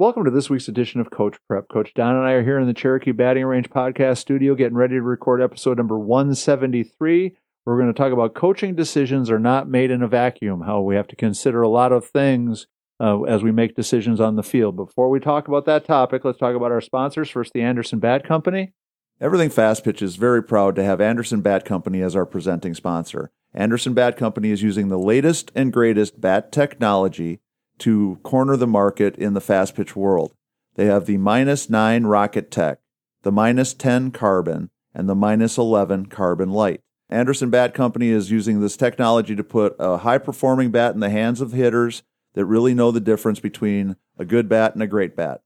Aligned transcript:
Welcome 0.00 0.24
to 0.24 0.30
this 0.30 0.48
week's 0.48 0.66
edition 0.66 1.02
of 1.02 1.10
Coach 1.10 1.36
Prep. 1.46 1.68
Coach 1.68 1.92
Don 1.92 2.16
and 2.16 2.24
I 2.24 2.30
are 2.30 2.42
here 2.42 2.58
in 2.58 2.66
the 2.66 2.72
Cherokee 2.72 3.12
Batting 3.12 3.44
Range 3.44 3.68
podcast 3.68 4.16
studio 4.16 4.54
getting 4.54 4.78
ready 4.78 4.94
to 4.94 5.02
record 5.02 5.42
episode 5.42 5.76
number 5.76 5.98
173. 5.98 7.36
We're 7.66 7.76
going 7.76 7.92
to 7.92 7.98
talk 7.98 8.10
about 8.10 8.32
coaching 8.32 8.74
decisions 8.74 9.30
are 9.30 9.38
not 9.38 9.68
made 9.68 9.90
in 9.90 10.02
a 10.02 10.08
vacuum, 10.08 10.62
how 10.62 10.80
we 10.80 10.96
have 10.96 11.06
to 11.08 11.16
consider 11.16 11.60
a 11.60 11.68
lot 11.68 11.92
of 11.92 12.06
things 12.06 12.66
uh, 12.98 13.24
as 13.24 13.42
we 13.42 13.52
make 13.52 13.76
decisions 13.76 14.22
on 14.22 14.36
the 14.36 14.42
field. 14.42 14.74
Before 14.74 15.10
we 15.10 15.20
talk 15.20 15.48
about 15.48 15.66
that 15.66 15.84
topic, 15.84 16.24
let's 16.24 16.38
talk 16.38 16.56
about 16.56 16.72
our 16.72 16.80
sponsors. 16.80 17.28
First, 17.28 17.52
the 17.52 17.60
Anderson 17.60 17.98
Bat 17.98 18.26
Company. 18.26 18.72
Everything 19.20 19.50
Fast 19.50 19.84
Pitch 19.84 20.00
is 20.00 20.16
very 20.16 20.42
proud 20.42 20.76
to 20.76 20.82
have 20.82 21.02
Anderson 21.02 21.42
Bat 21.42 21.66
Company 21.66 22.00
as 22.00 22.16
our 22.16 22.24
presenting 22.24 22.72
sponsor. 22.72 23.32
Anderson 23.52 23.92
Bat 23.92 24.16
Company 24.16 24.50
is 24.50 24.62
using 24.62 24.88
the 24.88 24.98
latest 24.98 25.52
and 25.54 25.70
greatest 25.70 26.22
bat 26.22 26.52
technology 26.52 27.40
to 27.80 28.18
corner 28.22 28.56
the 28.56 28.66
market 28.66 29.16
in 29.16 29.34
the 29.34 29.40
fast 29.40 29.74
pitch 29.74 29.94
world. 29.94 30.32
They 30.76 30.86
have 30.86 31.06
the 31.06 31.16
minus 31.16 31.68
9 31.68 32.04
Rocket 32.04 32.50
Tech, 32.50 32.78
the 33.22 33.32
minus 33.32 33.74
10 33.74 34.12
Carbon, 34.12 34.70
and 34.94 35.08
the 35.08 35.14
minus 35.14 35.58
11 35.58 36.06
Carbon 36.06 36.50
Light. 36.50 36.80
Anderson 37.08 37.50
Bat 37.50 37.74
Company 37.74 38.10
is 38.10 38.30
using 38.30 38.60
this 38.60 38.76
technology 38.76 39.34
to 39.34 39.42
put 39.42 39.74
a 39.78 39.98
high 39.98 40.18
performing 40.18 40.70
bat 40.70 40.94
in 40.94 41.00
the 41.00 41.10
hands 41.10 41.40
of 41.40 41.52
hitters 41.52 42.02
that 42.34 42.44
really 42.44 42.72
know 42.72 42.90
the 42.90 43.00
difference 43.00 43.40
between 43.40 43.96
a 44.16 44.24
good 44.24 44.48
bat 44.48 44.74
and 44.74 44.82
a 44.82 44.86
great 44.86 45.16
bat. 45.16 45.42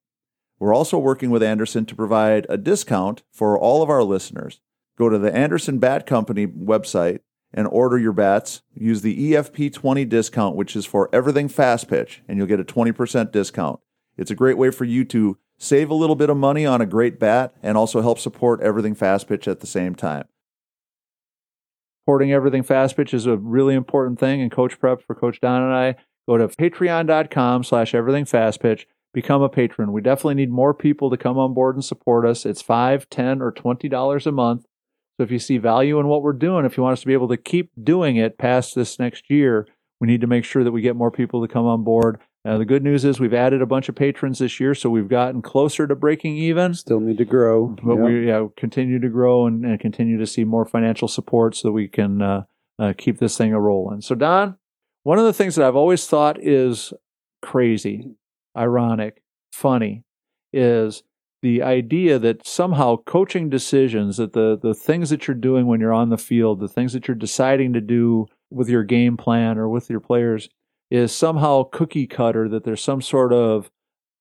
We're 0.58 0.74
also 0.74 0.98
working 0.98 1.30
with 1.30 1.42
Anderson 1.42 1.86
to 1.86 1.96
provide 1.96 2.46
a 2.48 2.58
discount 2.58 3.22
for 3.32 3.58
all 3.58 3.82
of 3.82 3.90
our 3.90 4.04
listeners. 4.04 4.60
Go 4.96 5.08
to 5.08 5.18
the 5.18 5.34
Anderson 5.34 5.78
Bat 5.78 6.06
Company 6.06 6.46
website 6.46 7.20
and 7.54 7.68
order 7.68 7.96
your 7.96 8.12
bats. 8.12 8.62
Use 8.74 9.00
the 9.00 9.32
EFP20 9.32 10.08
discount, 10.08 10.56
which 10.56 10.76
is 10.76 10.84
for 10.84 11.08
everything 11.12 11.48
fast 11.48 11.88
pitch, 11.88 12.22
and 12.28 12.36
you'll 12.36 12.48
get 12.48 12.60
a 12.60 12.64
20% 12.64 13.32
discount. 13.32 13.80
It's 14.18 14.30
a 14.30 14.34
great 14.34 14.58
way 14.58 14.70
for 14.70 14.84
you 14.84 15.04
to 15.06 15.38
save 15.56 15.88
a 15.88 15.94
little 15.94 16.16
bit 16.16 16.30
of 16.30 16.36
money 16.36 16.66
on 16.66 16.80
a 16.80 16.86
great 16.86 17.18
bat 17.18 17.54
and 17.62 17.78
also 17.78 18.02
help 18.02 18.18
support 18.18 18.60
everything 18.60 18.94
fast 18.94 19.28
pitch 19.28 19.48
at 19.48 19.60
the 19.60 19.66
same 19.66 19.94
time. 19.94 20.26
Supporting 22.02 22.32
everything 22.32 22.62
fast 22.62 22.96
pitch 22.96 23.14
is 23.14 23.24
a 23.24 23.36
really 23.36 23.74
important 23.74 24.18
thing 24.18 24.40
in 24.40 24.50
coach 24.50 24.78
prep 24.78 25.00
for 25.00 25.14
Coach 25.14 25.40
Don 25.40 25.62
and 25.62 25.72
I. 25.72 25.96
Go 26.28 26.36
to 26.36 26.48
patreon.com 26.48 27.64
slash 27.64 27.94
everything 27.94 28.24
fast 28.24 28.60
pitch. 28.60 28.86
Become 29.14 29.42
a 29.42 29.48
patron. 29.48 29.92
We 29.92 30.00
definitely 30.00 30.34
need 30.34 30.50
more 30.50 30.74
people 30.74 31.08
to 31.08 31.16
come 31.16 31.38
on 31.38 31.54
board 31.54 31.76
and 31.76 31.84
support 31.84 32.26
us. 32.26 32.44
It's 32.44 32.60
five, 32.60 33.08
ten, 33.08 33.40
or 33.40 33.52
twenty 33.52 33.88
dollars 33.88 34.26
a 34.26 34.32
month 34.32 34.66
so 35.16 35.22
if 35.22 35.30
you 35.30 35.38
see 35.38 35.58
value 35.58 36.00
in 36.00 36.08
what 36.08 36.22
we're 36.22 36.32
doing, 36.32 36.64
if 36.64 36.76
you 36.76 36.82
want 36.82 36.94
us 36.94 37.00
to 37.00 37.06
be 37.06 37.12
able 37.12 37.28
to 37.28 37.36
keep 37.36 37.70
doing 37.82 38.16
it 38.16 38.36
past 38.36 38.74
this 38.74 38.98
next 38.98 39.30
year, 39.30 39.66
we 40.00 40.08
need 40.08 40.20
to 40.20 40.26
make 40.26 40.44
sure 40.44 40.64
that 40.64 40.72
we 40.72 40.82
get 40.82 40.96
more 40.96 41.10
people 41.10 41.46
to 41.46 41.52
come 41.52 41.66
on 41.66 41.84
board. 41.84 42.18
Uh, 42.46 42.58
the 42.58 42.64
good 42.64 42.82
news 42.82 43.04
is 43.04 43.18
we've 43.18 43.32
added 43.32 43.62
a 43.62 43.66
bunch 43.66 43.88
of 43.88 43.94
patrons 43.94 44.40
this 44.40 44.60
year, 44.60 44.74
so 44.74 44.90
we've 44.90 45.08
gotten 45.08 45.40
closer 45.40 45.86
to 45.86 45.94
breaking 45.94 46.36
even. 46.36 46.74
Still 46.74 47.00
need 47.00 47.16
to 47.18 47.24
grow, 47.24 47.68
but 47.82 47.94
yep. 47.94 48.04
we 48.04 48.26
yeah, 48.26 48.46
continue 48.56 48.98
to 48.98 49.08
grow 49.08 49.46
and, 49.46 49.64
and, 49.64 49.80
continue 49.80 50.18
to 50.18 50.26
see 50.26 50.44
more 50.44 50.66
financial 50.66 51.08
support 51.08 51.56
so 51.56 51.68
that 51.68 51.72
we 51.72 51.88
can 51.88 52.20
uh, 52.20 52.42
uh, 52.78 52.92
keep 52.98 53.18
this 53.18 53.38
thing 53.38 53.54
a 53.54 53.60
rolling. 53.60 54.02
So 54.02 54.14
Don, 54.14 54.58
one 55.04 55.18
of 55.18 55.24
the 55.24 55.32
things 55.32 55.54
that 55.54 55.64
I've 55.64 55.76
always 55.76 56.06
thought 56.06 56.42
is 56.42 56.92
crazy, 57.40 58.10
ironic, 58.54 59.22
funny, 59.52 60.04
is 60.52 61.02
the 61.44 61.62
idea 61.62 62.18
that 62.18 62.46
somehow 62.46 62.96
coaching 63.04 63.50
decisions, 63.50 64.16
that 64.16 64.32
the, 64.32 64.58
the 64.62 64.72
things 64.72 65.10
that 65.10 65.28
you're 65.28 65.34
doing 65.34 65.66
when 65.66 65.78
you're 65.78 65.92
on 65.92 66.08
the 66.08 66.16
field, 66.16 66.58
the 66.58 66.68
things 66.68 66.94
that 66.94 67.06
you're 67.06 67.14
deciding 67.14 67.74
to 67.74 67.82
do 67.82 68.26
with 68.50 68.66
your 68.70 68.82
game 68.82 69.18
plan 69.18 69.58
or 69.58 69.68
with 69.68 69.90
your 69.90 70.00
players, 70.00 70.48
is 70.90 71.14
somehow 71.14 71.64
cookie 71.64 72.06
cutter, 72.06 72.48
that 72.48 72.64
there's 72.64 72.82
some 72.82 73.02
sort 73.02 73.30
of 73.30 73.70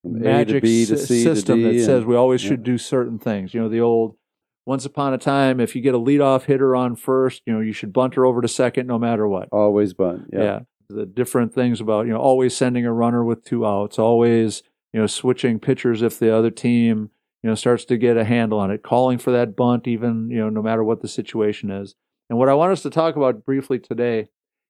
magic 0.04 0.64
B, 0.64 0.84
s- 0.84 1.08
system 1.08 1.60
D, 1.60 1.78
that 1.78 1.86
says 1.86 2.04
we 2.04 2.18
always 2.18 2.44
yeah. 2.44 2.50
should 2.50 2.64
do 2.64 2.78
certain 2.78 3.18
things. 3.18 3.54
You 3.54 3.62
know, 3.62 3.70
the 3.70 3.80
old 3.80 4.18
once 4.66 4.84
upon 4.84 5.14
a 5.14 5.18
time, 5.18 5.62
if 5.62 5.78
you 5.78 5.82
get 5.82 5.96
a 5.96 6.00
leadoff 6.00 6.44
hitter 6.44 6.76
on 6.76 6.98
first, 6.98 7.42
you 7.46 7.54
know, 7.54 7.62
you 7.62 7.72
should 7.72 7.94
bunt 7.94 8.16
her 8.16 8.26
over 8.26 8.42
to 8.42 8.50
second 8.50 8.86
no 8.86 9.00
matter 9.00 9.26
what. 9.30 9.48
Always 9.54 9.94
bunt. 9.94 10.30
Yeah. 10.34 10.44
yeah. 10.44 10.60
The 10.90 11.06
different 11.06 11.54
things 11.54 11.80
about, 11.80 12.06
you 12.06 12.12
know, 12.12 12.20
always 12.20 12.54
sending 12.54 12.86
a 12.86 12.92
runner 12.92 13.24
with 13.24 13.46
two 13.46 13.66
outs, 13.66 13.98
always 13.98 14.62
you 14.94 15.00
know, 15.02 15.08
switching 15.08 15.60
pitchers 15.60 16.02
if 16.02 16.20
the 16.20 16.34
other 16.34 16.52
team, 16.52 17.10
you 17.44 17.50
know, 17.50 17.56
starts 17.56 17.86
to 17.86 17.98
get 17.98 18.18
a 18.18 18.24
handle 18.24 18.60
on 18.60 18.72
it, 18.72 18.84
calling 18.84 19.18
for 19.18 19.32
that 19.32 19.56
bunt, 19.56 19.88
even, 19.88 20.30
you 20.32 20.38
know, 20.38 20.50
no 20.50 20.62
matter 20.62 20.84
what 20.84 21.02
the 21.02 21.08
situation 21.08 21.70
is. 21.70 21.94
And 22.30 22.40
what 22.40 22.50
I 22.50 22.54
want 22.54 22.72
us 22.72 22.82
to 22.84 22.90
talk 22.90 23.16
about 23.16 23.46
briefly 23.46 23.80
today 23.80 24.28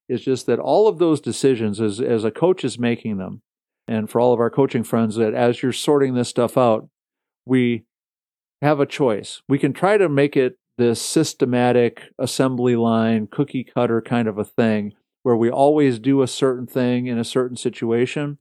is 0.08 0.22
just 0.22 0.46
that 0.46 0.58
all 0.58 0.88
of 0.88 0.98
those 0.98 1.20
decisions, 1.20 1.80
as, 1.80 2.00
as 2.00 2.24
a 2.24 2.30
coach 2.30 2.64
is 2.64 2.78
making 2.78 3.18
them, 3.18 3.42
and 3.86 4.10
for 4.10 4.20
all 4.20 4.32
of 4.32 4.40
our 4.40 4.50
coaching 4.50 4.82
friends, 4.82 5.14
that 5.16 5.34
as 5.34 5.62
you're 5.62 5.72
sorting 5.72 6.14
this 6.14 6.28
stuff 6.28 6.58
out, 6.58 6.88
we 7.46 7.84
have 8.60 8.80
a 8.80 8.86
choice. 8.86 9.42
We 9.48 9.58
can 9.58 9.72
try 9.72 9.96
to 9.96 10.08
make 10.08 10.36
it 10.36 10.58
this 10.76 11.00
systematic 11.00 12.02
assembly 12.18 12.74
line, 12.74 13.28
cookie 13.30 13.64
cutter 13.64 14.02
kind 14.02 14.26
of 14.26 14.38
a 14.38 14.44
thing 14.44 14.94
where 15.22 15.36
we 15.36 15.48
always 15.48 15.98
do 15.98 16.22
a 16.22 16.26
certain 16.26 16.66
thing 16.66 17.06
in 17.06 17.18
a 17.18 17.24
certain 17.24 17.56
situation. 17.56 18.38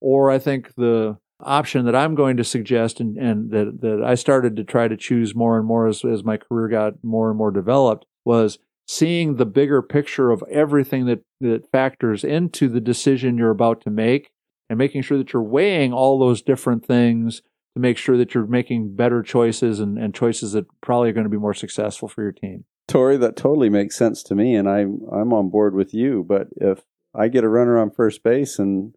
Or 0.00 0.30
I 0.30 0.38
think 0.38 0.74
the 0.74 1.18
option 1.40 1.84
that 1.84 1.94
I'm 1.94 2.14
going 2.14 2.36
to 2.36 2.44
suggest 2.44 3.00
and, 3.00 3.16
and 3.16 3.50
that, 3.50 3.80
that 3.80 4.02
I 4.04 4.14
started 4.14 4.56
to 4.56 4.64
try 4.64 4.88
to 4.88 4.96
choose 4.96 5.34
more 5.34 5.56
and 5.56 5.66
more 5.66 5.86
as, 5.86 6.04
as 6.04 6.24
my 6.24 6.36
career 6.36 6.68
got 6.68 6.94
more 7.02 7.28
and 7.28 7.38
more 7.38 7.50
developed 7.50 8.06
was 8.24 8.58
seeing 8.86 9.36
the 9.36 9.46
bigger 9.46 9.82
picture 9.82 10.30
of 10.30 10.42
everything 10.50 11.06
that, 11.06 11.20
that 11.40 11.70
factors 11.70 12.24
into 12.24 12.68
the 12.68 12.80
decision 12.80 13.38
you're 13.38 13.50
about 13.50 13.80
to 13.82 13.90
make 13.90 14.30
and 14.68 14.78
making 14.78 15.02
sure 15.02 15.18
that 15.18 15.32
you're 15.32 15.42
weighing 15.42 15.92
all 15.92 16.18
those 16.18 16.42
different 16.42 16.84
things 16.84 17.42
to 17.74 17.80
make 17.80 17.96
sure 17.96 18.16
that 18.16 18.34
you're 18.34 18.46
making 18.46 18.96
better 18.96 19.22
choices 19.22 19.78
and, 19.78 19.98
and 19.98 20.14
choices 20.14 20.52
that 20.52 20.66
probably 20.80 21.10
are 21.10 21.12
going 21.12 21.24
to 21.24 21.30
be 21.30 21.36
more 21.36 21.54
successful 21.54 22.08
for 22.08 22.22
your 22.22 22.32
team. 22.32 22.64
Tory, 22.88 23.18
that 23.18 23.36
totally 23.36 23.68
makes 23.68 23.96
sense 23.96 24.22
to 24.24 24.34
me, 24.34 24.54
and 24.54 24.68
I'm 24.68 25.02
I'm 25.12 25.32
on 25.34 25.50
board 25.50 25.74
with 25.74 25.92
you. 25.92 26.24
But 26.26 26.48
if 26.56 26.84
I 27.14 27.28
get 27.28 27.44
a 27.44 27.48
runner 27.48 27.78
on 27.78 27.90
first 27.90 28.22
base 28.22 28.58
and 28.58 28.94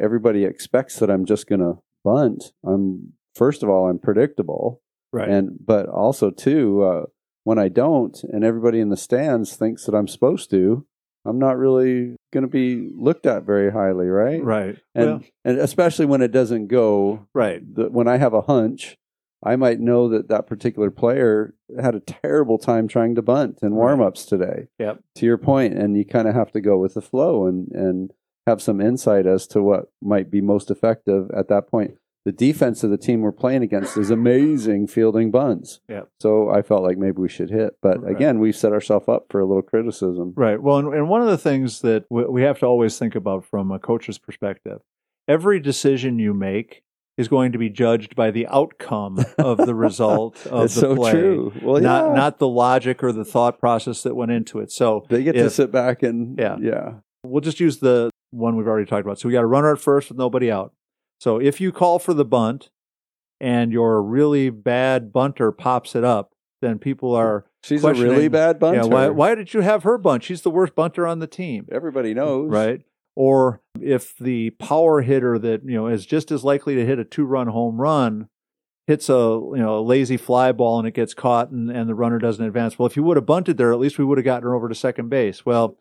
everybody 0.00 0.44
expects 0.44 0.98
that 0.98 1.10
I'm 1.10 1.24
just 1.24 1.46
going 1.46 1.60
to 1.60 1.78
bunt. 2.04 2.52
I'm 2.64 3.12
first 3.34 3.62
of 3.62 3.68
all 3.68 3.88
I'm 3.88 3.98
predictable, 3.98 4.80
right? 5.12 5.28
And 5.28 5.58
but 5.64 5.88
also 5.88 6.30
too, 6.30 6.82
uh, 6.82 7.02
when 7.44 7.58
I 7.58 7.68
don't, 7.68 8.16
and 8.24 8.44
everybody 8.44 8.80
in 8.80 8.88
the 8.88 8.96
stands 8.96 9.56
thinks 9.56 9.84
that 9.84 9.94
I'm 9.94 10.08
supposed 10.08 10.50
to, 10.50 10.86
I'm 11.24 11.38
not 11.38 11.58
really 11.58 12.16
going 12.32 12.42
to 12.42 12.48
be 12.48 12.88
looked 12.94 13.26
at 13.26 13.44
very 13.44 13.72
highly, 13.72 14.06
right? 14.06 14.42
Right. 14.42 14.78
And 14.94 15.06
well, 15.06 15.20
and 15.44 15.58
especially 15.58 16.06
when 16.06 16.22
it 16.22 16.32
doesn't 16.32 16.68
go 16.68 17.26
right. 17.34 17.62
The, 17.74 17.88
when 17.88 18.08
I 18.08 18.16
have 18.16 18.34
a 18.34 18.42
hunch, 18.42 18.96
I 19.42 19.56
might 19.56 19.80
know 19.80 20.08
that 20.08 20.28
that 20.28 20.46
particular 20.46 20.90
player 20.90 21.54
had 21.80 21.94
a 21.94 22.00
terrible 22.00 22.58
time 22.58 22.88
trying 22.88 23.14
to 23.16 23.22
bunt 23.22 23.58
in 23.62 23.72
warmups 23.72 24.26
today. 24.26 24.68
Yep. 24.78 25.02
To 25.16 25.26
your 25.26 25.38
point, 25.38 25.74
and 25.74 25.96
you 25.96 26.04
kind 26.04 26.28
of 26.28 26.34
have 26.34 26.52
to 26.52 26.60
go 26.60 26.78
with 26.78 26.94
the 26.94 27.02
flow 27.02 27.46
and 27.46 27.68
and 27.72 28.12
have 28.46 28.62
some 28.62 28.80
insight 28.80 29.26
as 29.26 29.46
to 29.48 29.62
what 29.62 29.90
might 30.00 30.30
be 30.30 30.40
most 30.40 30.70
effective 30.70 31.30
at 31.36 31.48
that 31.48 31.68
point. 31.68 31.96
The 32.24 32.32
defense 32.32 32.82
of 32.82 32.90
the 32.90 32.98
team 32.98 33.20
we're 33.20 33.30
playing 33.30 33.62
against 33.62 33.96
is 33.96 34.10
amazing 34.10 34.88
fielding 34.88 35.30
buns. 35.30 35.80
Yeah. 35.88 36.02
So 36.20 36.50
I 36.50 36.62
felt 36.62 36.82
like 36.82 36.98
maybe 36.98 37.18
we 37.18 37.28
should 37.28 37.50
hit. 37.50 37.76
But 37.80 38.02
right. 38.02 38.10
again, 38.10 38.40
we've 38.40 38.56
set 38.56 38.72
ourselves 38.72 39.08
up 39.08 39.26
for 39.30 39.40
a 39.40 39.46
little 39.46 39.62
criticism. 39.62 40.32
Right. 40.36 40.60
Well, 40.60 40.78
and, 40.78 40.92
and 40.92 41.08
one 41.08 41.22
of 41.22 41.28
the 41.28 41.38
things 41.38 41.82
that 41.82 42.04
we 42.10 42.42
have 42.42 42.58
to 42.60 42.66
always 42.66 42.98
think 42.98 43.14
about 43.14 43.44
from 43.44 43.70
a 43.70 43.78
coach's 43.78 44.18
perspective 44.18 44.80
every 45.28 45.60
decision 45.60 46.18
you 46.18 46.32
make 46.32 46.82
is 47.16 47.28
going 47.28 47.52
to 47.52 47.58
be 47.58 47.70
judged 47.70 48.14
by 48.14 48.30
the 48.30 48.46
outcome 48.48 49.24
of 49.38 49.56
the 49.58 49.74
result 49.74 50.46
of 50.50 50.74
the 50.74 50.80
so 50.80 50.94
play, 50.94 51.12
true. 51.12 51.52
Well, 51.62 51.80
not 51.80 52.08
yeah. 52.08 52.14
not 52.14 52.38
the 52.38 52.48
logic 52.48 53.02
or 53.02 53.12
the 53.12 53.24
thought 53.24 53.58
process 53.58 54.02
that 54.02 54.14
went 54.14 54.32
into 54.32 54.60
it. 54.60 54.70
So 54.70 55.06
they 55.08 55.22
get 55.22 55.36
if, 55.36 55.44
to 55.44 55.50
sit 55.50 55.72
back 55.72 56.02
and 56.02 56.38
yeah, 56.38 56.56
yeah. 56.60 56.94
We'll 57.24 57.40
just 57.40 57.58
use 57.58 57.78
the 57.78 58.10
one 58.36 58.56
we've 58.56 58.66
already 58.66 58.86
talked 58.86 59.04
about. 59.04 59.18
So 59.18 59.28
we 59.28 59.32
got 59.32 59.44
a 59.44 59.48
runner 59.48 59.72
at 59.72 59.80
first 59.80 60.08
with 60.08 60.18
nobody 60.18 60.50
out. 60.50 60.72
So 61.18 61.40
if 61.40 61.60
you 61.60 61.72
call 61.72 61.98
for 61.98 62.14
the 62.14 62.24
bunt 62.24 62.70
and 63.40 63.72
your 63.72 64.02
really 64.02 64.50
bad 64.50 65.12
bunter 65.12 65.52
pops 65.52 65.94
it 65.94 66.04
up, 66.04 66.32
then 66.62 66.78
people 66.78 67.14
are 67.14 67.46
she's 67.62 67.84
a 67.84 67.94
really 67.94 68.28
bad 68.28 68.58
bunter. 68.58 68.80
Yeah, 68.80 68.86
why, 68.86 69.08
why 69.08 69.34
did 69.34 69.54
you 69.54 69.60
have 69.60 69.82
her 69.82 69.98
bunt? 69.98 70.24
She's 70.24 70.42
the 70.42 70.50
worst 70.50 70.74
bunter 70.74 71.06
on 71.06 71.18
the 71.18 71.26
team. 71.26 71.66
Everybody 71.70 72.14
knows, 72.14 72.50
right? 72.50 72.82
Or 73.14 73.62
if 73.80 74.16
the 74.18 74.50
power 74.50 75.02
hitter 75.02 75.38
that 75.38 75.62
you 75.64 75.74
know 75.74 75.86
is 75.86 76.06
just 76.06 76.30
as 76.30 76.44
likely 76.44 76.74
to 76.74 76.84
hit 76.84 76.98
a 76.98 77.04
two-run 77.04 77.48
home 77.48 77.80
run 77.80 78.28
hits 78.86 79.08
a 79.08 79.12
you 79.12 79.56
know 79.56 79.78
a 79.78 79.80
lazy 79.80 80.16
fly 80.16 80.52
ball 80.52 80.78
and 80.78 80.86
it 80.86 80.94
gets 80.94 81.14
caught 81.14 81.50
and, 81.50 81.70
and 81.70 81.88
the 81.88 81.94
runner 81.94 82.18
doesn't 82.18 82.44
advance. 82.44 82.78
Well, 82.78 82.86
if 82.86 82.96
you 82.96 83.02
would 83.02 83.16
have 83.16 83.26
bunted 83.26 83.56
there, 83.56 83.72
at 83.72 83.78
least 83.78 83.98
we 83.98 84.04
would 84.04 84.18
have 84.18 84.24
gotten 84.24 84.44
her 84.44 84.54
over 84.54 84.68
to 84.68 84.74
second 84.74 85.08
base. 85.08 85.44
Well, 85.44 85.76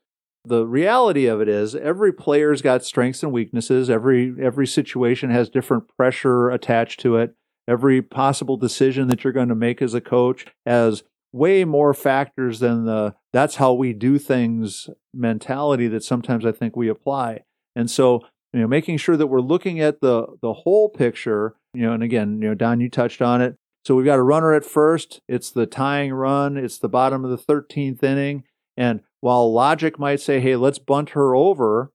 the 0.46 0.66
reality 0.66 1.26
of 1.26 1.42
it 1.42 1.50
is 1.50 1.76
every 1.76 2.14
player's 2.14 2.62
got 2.62 2.86
strengths 2.86 3.24
and 3.24 3.32
weaknesses. 3.32 3.90
Every 3.90 4.34
every 4.42 4.68
situation 4.68 5.30
has 5.32 5.50
different 5.50 5.88
pressure 5.96 6.50
attached 6.50 7.00
to 7.02 7.18
it. 7.18 7.36
Every 7.68 8.02
possible 8.02 8.58
decision 8.58 9.08
that 9.08 9.24
you're 9.24 9.34
going 9.34 9.50
to 9.50 9.56
make 9.56 9.82
as 9.82 9.94
a 9.94 10.02
coach 10.02 10.46
has 10.66 11.04
way 11.32 11.66
more 11.66 11.94
factors 11.94 12.60
than 12.60 12.86
the 12.86 13.16
that's 13.34 13.56
how 13.56 13.74
we 13.74 13.94
do 13.94 14.18
things 14.18 14.90
mentality 15.14 15.88
that 15.88 16.04
sometimes 16.04 16.46
I 16.46 16.52
think 16.52 16.76
we 16.76 16.88
apply. 16.88 17.44
And 17.76 17.90
so 17.90 18.24
you 18.54 18.62
know, 18.62 18.68
making 18.68 18.98
sure 18.98 19.18
that 19.18 19.28
we're 19.28 19.42
looking 19.42 19.82
at 19.82 20.00
the 20.00 20.28
the 20.42 20.54
whole 20.54 20.88
picture. 20.88 21.56
You 21.74 21.82
know, 21.82 21.92
and 21.92 22.04
again, 22.04 22.42
you 22.42 22.48
know, 22.48 22.54
Don, 22.56 22.80
you 22.80 22.90
touched 22.90 23.22
on 23.22 23.42
it. 23.42 23.58
So 23.84 23.96
we've 23.96 24.06
got 24.06 24.18
a 24.18 24.24
runner 24.24 24.54
at 24.54 24.64
first. 24.64 25.20
It's 25.28 25.52
the 25.52 25.66
tying 25.66 26.14
run. 26.14 26.56
It's 26.56 26.78
the 26.78 26.88
bottom 26.88 27.26
of 27.26 27.32
the 27.32 27.38
13th 27.38 28.02
inning. 28.02 28.46
And 28.78 29.02
while 29.26 29.52
logic 29.52 29.98
might 29.98 30.20
say, 30.20 30.40
hey, 30.40 30.56
let's 30.56 30.78
bunt 30.78 31.10
her 31.10 31.36
over 31.36 31.92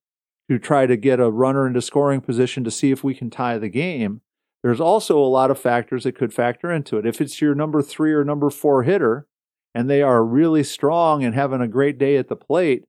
to 0.48 0.58
try 0.58 0.84
to 0.84 0.96
get 0.96 1.20
a 1.20 1.30
runner 1.30 1.64
into 1.64 1.80
scoring 1.80 2.20
position 2.20 2.64
to 2.64 2.72
see 2.72 2.90
if 2.90 3.04
we 3.04 3.14
can 3.14 3.30
tie 3.30 3.56
the 3.56 3.68
game, 3.68 4.20
there's 4.64 4.80
also 4.80 5.16
a 5.16 5.30
lot 5.30 5.48
of 5.48 5.56
factors 5.56 6.02
that 6.02 6.16
could 6.16 6.34
factor 6.34 6.72
into 6.72 6.98
it. 6.98 7.06
If 7.06 7.20
it's 7.20 7.40
your 7.40 7.54
number 7.54 7.82
three 7.82 8.12
or 8.12 8.24
number 8.24 8.50
four 8.50 8.82
hitter 8.82 9.28
and 9.72 9.88
they 9.88 10.02
are 10.02 10.24
really 10.24 10.64
strong 10.64 11.22
and 11.22 11.32
having 11.32 11.60
a 11.60 11.68
great 11.68 11.98
day 11.98 12.16
at 12.16 12.26
the 12.26 12.34
plate, 12.34 12.82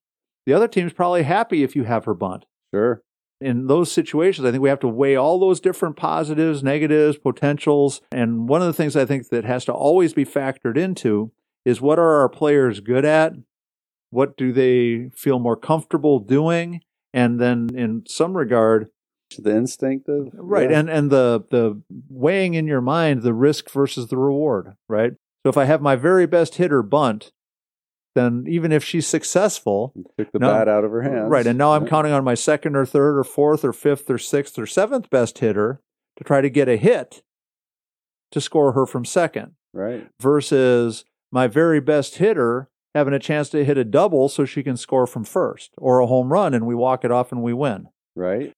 the 0.47 0.53
other 0.53 0.67
team's 0.67 0.91
probably 0.91 1.21
happy 1.21 1.61
if 1.61 1.75
you 1.75 1.83
have 1.83 2.05
her 2.05 2.15
bunt. 2.15 2.45
Sure 2.73 3.03
in 3.39 3.67
those 3.67 3.91
situations, 3.91 4.43
I 4.43 4.49
think 4.49 4.63
we 4.63 4.69
have 4.69 4.79
to 4.79 4.87
weigh 4.87 5.15
all 5.15 5.39
those 5.39 5.59
different 5.59 5.97
positives, 5.97 6.63
negatives, 6.63 7.17
potentials. 7.17 8.01
And 8.11 8.47
one 8.47 8.61
of 8.61 8.67
the 8.67 8.73
things 8.73 8.95
I 8.95 9.05
think 9.05 9.29
that 9.29 9.45
has 9.45 9.65
to 9.65 9.73
always 9.73 10.13
be 10.15 10.25
factored 10.25 10.77
into 10.77 11.31
is 11.63 11.79
what 11.79 11.99
are 11.99 12.21
our 12.21 12.29
players 12.29 12.79
good 12.79 13.05
at? 13.05 13.33
What 14.11 14.37
do 14.37 14.53
they 14.53 15.09
feel 15.15 15.39
more 15.39 15.57
comfortable 15.57 16.19
doing? 16.19 16.81
And 17.13 17.39
then 17.39 17.69
in 17.75 18.03
some 18.07 18.37
regard, 18.37 18.87
the 19.39 19.55
instinct 19.55 20.09
of 20.09 20.27
right 20.33 20.69
yeah. 20.69 20.79
and 20.79 20.89
and 20.89 21.09
the 21.09 21.45
the 21.51 21.81
weighing 22.09 22.53
in 22.53 22.67
your 22.67 22.81
mind 22.81 23.21
the 23.21 23.33
risk 23.33 23.71
versus 23.71 24.09
the 24.09 24.17
reward 24.17 24.73
right 24.89 25.13
so 25.45 25.49
if 25.49 25.55
i 25.55 25.63
have 25.63 25.81
my 25.81 25.95
very 25.95 26.27
best 26.27 26.55
hitter 26.55 26.83
bunt 26.83 27.31
then 28.15 28.45
even 28.47 28.71
if 28.71 28.83
she's 28.83 29.07
successful, 29.07 29.93
took 30.17 30.31
the 30.31 30.39
now, 30.39 30.51
bat 30.51 30.67
out 30.67 30.83
of 30.83 30.91
her 30.91 31.01
hands. 31.01 31.29
Right. 31.29 31.47
And 31.47 31.57
now 31.57 31.73
I'm 31.73 31.87
counting 31.87 32.11
on 32.11 32.23
my 32.23 32.33
second 32.33 32.75
or 32.75 32.85
third 32.85 33.17
or 33.17 33.23
fourth 33.23 33.63
or 33.63 33.73
fifth 33.73 34.09
or 34.09 34.17
sixth 34.17 34.59
or 34.59 34.65
seventh 34.65 35.09
best 35.09 35.39
hitter 35.39 35.81
to 36.17 36.23
try 36.23 36.41
to 36.41 36.49
get 36.49 36.67
a 36.67 36.75
hit 36.75 37.23
to 38.31 38.41
score 38.41 38.73
her 38.73 38.85
from 38.85 39.05
second. 39.05 39.53
Right. 39.73 40.07
Versus 40.19 41.05
my 41.31 41.47
very 41.47 41.79
best 41.79 42.15
hitter 42.17 42.69
having 42.93 43.13
a 43.13 43.19
chance 43.19 43.49
to 43.49 43.63
hit 43.63 43.77
a 43.77 43.83
double 43.83 44.29
so 44.29 44.45
she 44.45 44.63
can 44.63 44.77
score 44.77 45.07
from 45.07 45.23
first 45.23 45.71
or 45.77 45.99
a 45.99 46.07
home 46.07 46.31
run 46.31 46.53
and 46.53 46.65
we 46.65 46.75
walk 46.75 47.05
it 47.05 47.11
off 47.11 47.31
and 47.31 47.41
we 47.41 47.53
win. 47.53 47.87
Right. 48.15 48.53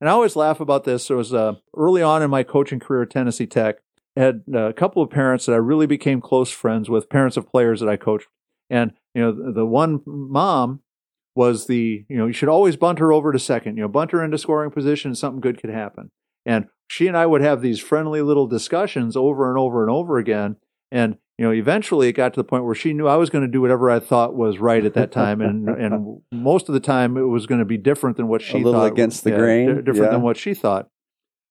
And 0.00 0.10
I 0.10 0.12
always 0.12 0.36
laugh 0.36 0.60
about 0.60 0.84
this. 0.84 1.08
There 1.08 1.16
was 1.16 1.32
uh, 1.32 1.54
early 1.76 2.02
on 2.02 2.22
in 2.22 2.30
my 2.30 2.42
coaching 2.42 2.80
career 2.80 3.02
at 3.02 3.10
Tennessee 3.10 3.46
Tech, 3.46 3.76
I 4.16 4.20
had 4.20 4.44
a 4.54 4.72
couple 4.72 5.02
of 5.02 5.10
parents 5.10 5.46
that 5.46 5.52
I 5.52 5.56
really 5.56 5.86
became 5.86 6.20
close 6.20 6.50
friends 6.50 6.88
with, 6.88 7.10
parents 7.10 7.36
of 7.36 7.50
players 7.50 7.80
that 7.80 7.88
I 7.88 7.96
coached 7.96 8.28
and 8.70 8.92
you 9.14 9.22
know, 9.22 9.52
the 9.52 9.66
one 9.66 10.02
mom 10.06 10.80
was 11.34 11.66
the 11.66 12.04
you 12.08 12.16
know 12.16 12.26
you 12.26 12.32
should 12.32 12.48
always 12.48 12.76
bunt 12.76 12.98
her 12.98 13.12
over 13.12 13.32
to 13.32 13.38
second. 13.38 13.76
You 13.76 13.82
know, 13.82 13.88
bunt 13.88 14.12
her 14.12 14.24
into 14.24 14.38
scoring 14.38 14.70
position, 14.70 15.14
something 15.14 15.40
good 15.40 15.60
could 15.60 15.70
happen. 15.70 16.10
And 16.44 16.66
she 16.88 17.06
and 17.06 17.16
I 17.16 17.26
would 17.26 17.40
have 17.40 17.60
these 17.60 17.80
friendly 17.80 18.22
little 18.22 18.46
discussions 18.46 19.16
over 19.16 19.48
and 19.48 19.58
over 19.58 19.82
and 19.82 19.90
over 19.90 20.18
again. 20.18 20.56
And 20.90 21.18
you 21.38 21.44
know, 21.44 21.52
eventually 21.52 22.08
it 22.08 22.12
got 22.12 22.32
to 22.32 22.40
the 22.40 22.44
point 22.44 22.64
where 22.64 22.74
she 22.74 22.94
knew 22.94 23.06
I 23.06 23.16
was 23.16 23.28
going 23.28 23.42
to 23.44 23.50
do 23.50 23.60
whatever 23.60 23.90
I 23.90 24.00
thought 24.00 24.34
was 24.34 24.58
right 24.58 24.84
at 24.84 24.94
that 24.94 25.12
time, 25.12 25.40
and 25.40 25.68
and 25.68 26.22
most 26.32 26.68
of 26.68 26.72
the 26.72 26.80
time 26.80 27.16
it 27.16 27.22
was 27.22 27.46
going 27.46 27.58
to 27.58 27.66
be 27.66 27.76
different 27.76 28.16
than 28.16 28.28
what 28.28 28.42
she 28.42 28.54
a 28.54 28.60
little 28.60 28.80
thought. 28.80 28.92
against 28.92 29.24
the 29.24 29.30
yeah, 29.30 29.38
grain, 29.38 29.66
different 29.84 29.96
yeah. 29.96 30.10
than 30.10 30.22
what 30.22 30.36
she 30.36 30.54
thought. 30.54 30.88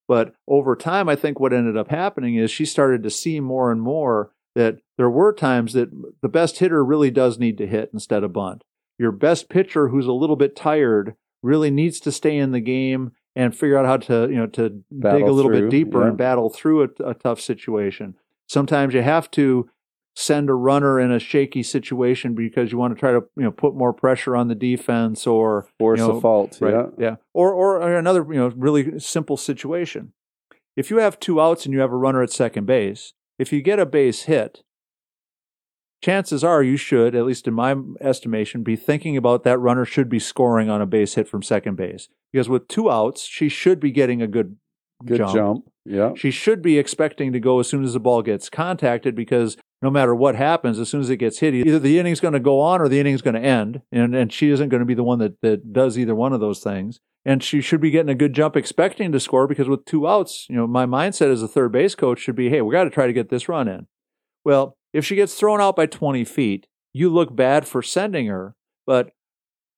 But 0.08 0.34
over 0.48 0.76
time, 0.76 1.10
I 1.10 1.16
think 1.16 1.40
what 1.40 1.54
ended 1.54 1.78
up 1.78 1.90
happening 1.90 2.36
is 2.36 2.52
she 2.52 2.66
started 2.66 3.04
to 3.04 3.10
see 3.10 3.40
more 3.40 3.72
and 3.72 3.82
more 3.82 4.32
that 4.56 4.78
there 4.98 5.10
were 5.10 5.34
times 5.34 5.74
that 5.74 5.90
the 6.22 6.30
best 6.30 6.60
hitter 6.60 6.84
really 6.84 7.12
does 7.12 7.38
need 7.38 7.58
to 7.58 7.68
hit 7.68 7.90
instead 7.94 8.24
of 8.24 8.34
bunt. 8.34 8.64
Your 8.98 9.12
best 9.12 9.50
pitcher 9.50 9.90
who's 9.90 10.08
a 10.08 10.14
little 10.14 10.36
bit 10.36 10.56
tired 10.56 11.16
really 11.44 11.70
needs 11.70 12.00
to 12.02 12.12
stay 12.12 12.38
in 12.38 12.52
the 12.52 12.62
game 12.62 13.12
and 13.36 13.56
figure 13.56 13.78
out 13.78 13.86
how 13.86 13.98
to, 13.98 14.30
you 14.30 14.38
know, 14.38 14.48
to 14.48 14.84
battle 14.90 15.20
dig 15.20 15.28
a 15.28 15.32
little 15.32 15.52
through, 15.52 15.62
bit 15.64 15.70
deeper 15.70 16.02
yeah. 16.02 16.08
and 16.08 16.18
battle 16.18 16.50
through 16.50 16.84
a, 16.84 17.10
a 17.10 17.14
tough 17.14 17.42
situation. 17.42 18.16
Sometimes 18.48 18.94
you 18.94 19.02
have 19.02 19.30
to 19.32 19.70
send 20.16 20.50
a 20.50 20.54
runner 20.54 21.00
in 21.00 21.12
a 21.12 21.20
shaky 21.20 21.62
situation 21.62 22.34
because 22.34 22.72
you 22.72 22.78
want 22.78 22.96
to 22.96 23.00
try 23.00 23.12
to 23.12 23.22
you 23.36 23.44
know 23.44 23.52
put 23.52 23.76
more 23.76 23.94
pressure 23.94 24.36
on 24.36 24.48
the 24.48 24.56
defense 24.56 25.28
or 25.28 25.68
force 25.78 26.00
you 26.00 26.08
know, 26.08 26.18
a 26.18 26.22
fault. 26.22 26.58
Right, 26.62 26.74
yeah, 26.74 26.86
yeah. 26.98 27.16
Or 27.34 27.54
or 27.54 27.98
another 27.98 28.26
you 28.30 28.40
know 28.40 28.48
really 28.56 29.00
simple 29.00 29.38
situation. 29.38 30.14
If 30.76 30.90
you 30.90 30.98
have 30.98 31.20
two 31.20 31.40
outs 31.40 31.66
and 31.66 31.74
you 31.74 31.80
have 31.80 31.92
a 31.92 31.98
runner 31.98 32.22
at 32.22 32.32
second 32.32 32.66
base, 32.66 33.14
if 33.38 33.54
you 33.54 33.62
get 33.62 33.80
a 33.80 33.86
base 33.86 34.24
hit, 34.24 34.64
chances 36.02 36.44
are 36.44 36.62
you 36.62 36.78
should, 36.78 37.16
at 37.16 37.26
least 37.26 37.48
in 37.48 37.54
my 37.54 37.76
estimation, 38.02 38.64
be 38.64 38.76
thinking 38.76 39.16
about 39.16 39.44
that 39.44 39.58
runner 39.58 39.86
should 39.86 40.10
be 40.10 40.20
scoring 40.20 40.70
on 40.70 40.82
a 40.82 40.86
base 40.86 41.16
hit 41.16 41.28
from 41.28 41.42
second 41.42 41.76
base. 41.76 42.10
Because 42.32 42.50
with 42.50 42.68
two 42.68 42.92
outs, 42.92 43.24
she 43.24 43.48
should 43.48 43.80
be 43.80 43.92
getting 43.92 44.22
a 44.22 44.28
good, 44.28 44.58
good 45.06 45.18
jump. 45.18 45.34
jump. 45.34 45.72
Yeah. 45.86 46.12
She 46.16 46.32
should 46.32 46.62
be 46.62 46.78
expecting 46.78 47.32
to 47.32 47.40
go 47.40 47.60
as 47.60 47.70
soon 47.70 47.84
as 47.84 47.94
the 47.94 48.00
ball 48.00 48.22
gets 48.22 48.50
contacted 48.50 49.16
because 49.16 49.56
no 49.86 49.92
matter 49.92 50.16
what 50.16 50.34
happens, 50.34 50.80
as 50.80 50.90
soon 50.90 51.02
as 51.02 51.12
it 51.12 51.18
gets 51.18 51.38
hit, 51.38 51.54
either 51.54 51.78
the 51.78 52.00
inning's 52.00 52.20
going 52.20 52.34
to 52.34 52.40
go 52.40 52.60
on 52.60 52.82
or 52.82 52.90
the 52.90 53.00
inning's 53.00 53.22
going 53.22 53.36
to 53.36 53.40
end. 53.40 53.84
And, 53.92 54.16
and 54.16 54.34
she 54.34 54.50
isn't 54.50 54.70
going 54.70 54.80
to 54.80 54.86
be 54.86 54.96
the 54.96 55.04
one 55.04 55.20
that, 55.20 55.40
that 55.42 55.74
does 55.74 56.00
either 56.00 56.16
one 56.16 56.34
of 56.34 56.40
those 56.40 56.60
things. 56.60 57.00
And 57.24 57.44
she 57.44 57.62
should 57.62 57.82
be 57.82 57.92
getting 57.92 58.10
a 58.10 58.16
good 58.16 58.34
jump 58.34 58.56
expecting 58.56 59.12
to 59.12 59.20
score 59.20 59.46
because 59.46 59.70
with 59.70 59.86
two 59.86 60.08
outs, 60.08 60.48
you 60.50 60.56
know, 60.56 60.66
my 60.66 60.88
mindset 60.88 61.32
as 61.32 61.44
a 61.44 61.48
third 61.48 61.72
base 61.72 61.94
coach 61.94 62.18
should 62.18 62.36
be, 62.36 62.50
hey, 62.50 62.64
we 62.64 62.72
got 62.72 62.86
to 62.86 62.90
try 62.90 63.06
to 63.06 63.14
get 63.14 63.30
this 63.30 63.48
run 63.48 63.68
in. 63.68 63.86
Well, 64.44 64.76
if 64.92 65.06
she 65.06 65.16
gets 65.16 65.36
thrown 65.36 65.62
out 65.62 65.76
by 65.76 65.86
20 65.86 66.26
feet, 66.26 66.66
you 66.92 67.14
look 67.14 67.36
bad 67.36 67.68
for 67.68 67.84
sending 67.84 68.26
her, 68.26 68.56
but 68.88 69.12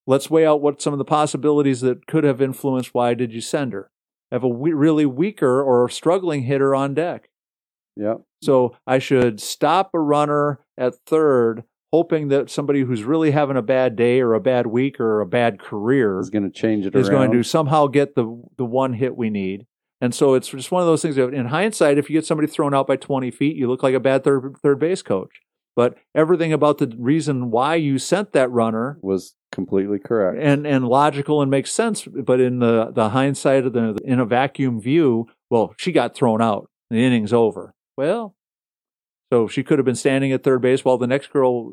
let's 0.06 0.30
weigh 0.30 0.46
out 0.46 0.62
what 0.62 0.82
some 0.82 0.94
of 0.94 1.00
the 1.00 1.06
possibilities 1.06 1.82
that 1.82 2.08
could 2.08 2.24
have 2.24 2.42
influenced 2.42 2.94
why 2.94 3.14
did 3.14 3.34
you 3.34 3.42
send 3.42 3.74
her. 3.74 3.92
Have 4.32 4.46
a 4.46 4.48
we- 4.48 4.72
really 4.72 5.06
weaker 5.06 5.62
or 5.62 5.90
struggling 5.90 6.44
hitter 6.44 6.74
on 6.74 6.94
deck. 6.94 7.28
Yeah. 7.98 8.16
So 8.42 8.76
I 8.86 9.00
should 9.00 9.40
stop 9.40 9.92
a 9.94 10.00
runner 10.00 10.60
at 10.78 10.96
third, 11.06 11.64
hoping 11.92 12.28
that 12.28 12.50
somebody 12.50 12.82
who's 12.82 13.04
really 13.04 13.32
having 13.32 13.58
a 13.58 13.62
bad 13.62 13.96
day 13.96 14.20
or 14.20 14.34
a 14.34 14.40
bad 14.40 14.68
week 14.68 15.00
or 15.00 15.22
a 15.22 15.26
bad 15.26 15.60
career 15.60 16.20
is 16.20 16.30
going 16.30 16.44
to 16.44 16.52
change 16.52 16.86
it. 16.86 16.96
Is 16.96 17.10
around. 17.10 17.30
going 17.30 17.32
to 17.32 17.44
somehow 17.44 17.88
get 17.88 18.16
the 18.16 18.44
the 18.58 18.66
one 18.66 18.94
hit 18.94 19.18
we 19.18 19.30
need. 19.30 19.66
And 20.00 20.14
so 20.14 20.36
it's 20.36 20.50
just 20.50 20.72
one 20.72 20.82
of 20.82 20.88
those 20.88 21.02
things 21.02 21.16
that 21.16 21.34
in 21.34 21.48
hindsight, 21.48 21.98
if 21.98 22.10
you 22.10 22.16
get 22.16 22.26
somebody 22.26 22.48
thrown 22.48 22.74
out 22.74 22.88
by 22.88 22.98
20 22.98 23.32
feet, 23.32 23.56
you 23.56 23.68
look 23.68 23.82
like 23.82 23.96
a 23.96 24.00
bad 24.00 24.24
third, 24.24 24.56
third 24.62 24.80
base 24.80 25.02
coach. 25.02 25.42
But 25.76 25.96
everything 26.16 26.54
about 26.54 26.80
the 26.80 26.94
reason 26.98 27.52
why 27.52 27.76
you 27.76 28.00
sent 28.00 28.32
that 28.34 28.52
runner 28.52 28.98
was 29.02 29.36
completely 29.52 30.00
correct 30.00 30.40
and, 30.42 30.66
and 30.66 30.88
logical 30.88 31.42
and 31.42 31.52
makes 31.52 31.72
sense. 31.72 32.06
But 32.06 32.40
in 32.40 32.60
the, 32.60 32.92
the 32.92 33.10
hindsight 33.10 33.66
of 33.66 33.74
the, 33.74 33.98
in 34.04 34.20
a 34.20 34.26
vacuum 34.26 34.82
view, 34.82 35.28
well, 35.50 35.74
she 35.78 35.92
got 35.92 36.16
thrown 36.16 36.42
out. 36.42 36.70
The 36.90 36.98
inning's 36.98 37.34
over. 37.34 37.74
Well, 37.98 38.36
so 39.32 39.48
she 39.48 39.64
could 39.64 39.80
have 39.80 39.86
been 39.86 39.96
standing 39.96 40.32
at 40.32 40.44
third 40.44 40.62
base 40.62 40.86
while 40.86 40.98
the 40.98 41.08
next 41.08 41.32
girl 41.32 41.72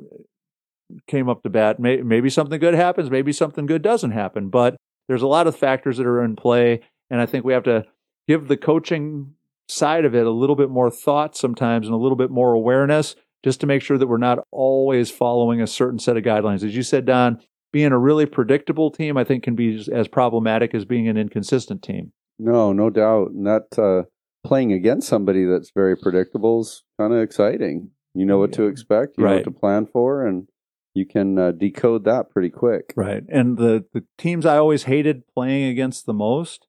came 1.07 1.29
up 1.29 1.43
to 1.43 1.51
bat. 1.51 1.79
Maybe 1.79 2.31
something 2.31 2.59
good 2.59 2.75
happens. 2.75 3.11
Maybe 3.11 3.33
something 3.33 3.67
good 3.67 3.83
doesn't 3.83 4.11
happen. 4.11 4.49
But 4.49 4.77
there's 5.09 5.23
a 5.23 5.29
lot 5.29 5.47
of 5.47 5.57
factors 5.57 5.99
that 5.99 6.07
are 6.07 6.25
in 6.25 6.37
play. 6.37 6.81
And 7.11 7.21
I 7.21 7.27
think 7.27 7.45
we 7.45 7.53
have 7.53 7.65
to 7.65 7.85
give 8.27 8.49
the 8.49 8.57
coaching 8.57 9.35
side 9.69 10.05
of 10.05 10.15
it 10.15 10.27
a 10.27 10.31
little 10.31 10.57
bit 10.57 10.71
more 10.71 10.91
thought 10.91 11.37
sometimes 11.37 11.87
and 11.87 11.95
a 11.95 11.99
little 11.99 12.17
bit 12.17 12.31
more 12.31 12.53
awareness 12.53 13.17
just 13.45 13.61
to 13.61 13.67
make 13.67 13.83
sure 13.83 13.99
that 13.99 14.07
we're 14.07 14.17
not 14.17 14.39
always 14.51 15.11
following 15.11 15.61
a 15.61 15.67
certain 15.67 15.99
set 15.99 16.17
of 16.17 16.25
guidelines. 16.25 16.65
As 16.65 16.75
you 16.75 16.83
said, 16.83 17.05
Don, 17.05 17.41
being 17.73 17.93
a 17.93 17.99
really 17.99 18.27
predictable 18.27 18.91
team, 18.91 19.17
I 19.17 19.25
think, 19.25 19.45
can 19.45 19.55
be 19.55 19.87
as 19.93 20.09
problematic 20.09 20.75
as 20.75 20.85
being 20.85 21.09
an 21.09 21.17
inconsistent 21.17 21.83
team. 21.83 22.13
No, 22.39 22.73
no 22.73 22.91
doubt. 22.91 23.31
And 23.31 23.47
that 23.47 23.79
uh, 23.79 24.09
playing 24.45 24.73
against 24.73 25.09
somebody 25.09 25.45
that's 25.45 25.71
very 25.75 25.97
predictable 25.97 26.61
is 26.61 26.85
kind 27.01 27.13
of 27.13 27.21
exciting. 27.21 27.91
You 28.15 28.27
know 28.27 28.39
what 28.39 28.53
to 28.53 28.65
expect, 28.65 29.19
you 29.19 29.25
right. 29.25 29.31
know 29.31 29.37
what 29.39 29.45
to 29.45 29.51
plan 29.51 29.87
for, 29.87 30.25
and 30.25 30.47
you 30.95 31.05
can 31.05 31.37
uh, 31.37 31.51
decode 31.51 32.05
that 32.05 32.31
pretty 32.31 32.51
quick. 32.51 32.93
Right. 32.95 33.25
And 33.29 33.59
the, 33.59 33.85
the 33.93 34.05
teams 34.17 34.47
I 34.47 34.57
always 34.57 34.85
hated 34.85 35.27
playing 35.27 35.65
against 35.65 36.07
the 36.07 36.15
most 36.15 36.69